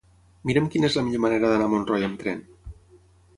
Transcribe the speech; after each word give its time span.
Mira'm 0.51 0.69
quina 0.75 0.87
és 0.91 0.95
la 0.99 1.03
millor 1.09 1.21
manera 1.25 1.51
d'anar 1.51 1.67
a 1.69 1.71
Montroi 1.75 2.07
amb 2.09 2.25
tren. 2.25 2.43